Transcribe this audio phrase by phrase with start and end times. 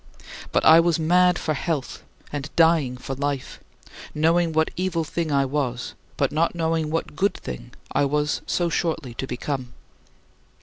[0.51, 2.01] But I was mad for health,
[2.33, 3.59] and dying for life;
[4.15, 8.67] knowing what evil thing I was, but not knowing what good thing I was so
[8.67, 9.73] shortly to become.